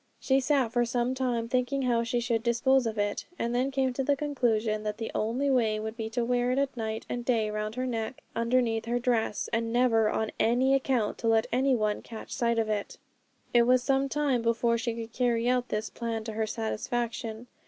[0.19, 3.93] She sat for some time thinking how she should dispose of it, and then came
[3.93, 7.51] to the conclusion that the only way would be to wear it night and day
[7.51, 12.01] round her neck underneath her dress, and never on any account to let any one
[12.01, 12.97] catch sight of it.
[13.53, 17.45] It was some time before she could carry out this plan to her satisfaction.